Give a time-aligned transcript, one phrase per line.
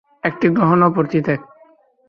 [0.23, 1.41] একটি গ্রহণ, অপরটি ত্যাগ।